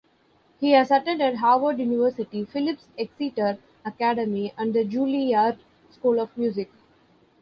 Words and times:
He 0.59 0.71
has 0.71 0.89
attended 0.89 1.35
Harvard 1.35 1.77
University, 1.77 2.43
Philips 2.43 2.87
Exeter 2.97 3.59
Academy, 3.85 4.51
and 4.57 4.73
the 4.73 4.83
Juilliard 4.83 5.59
School 5.91 6.19
of 6.19 6.35
Music. 6.35 6.71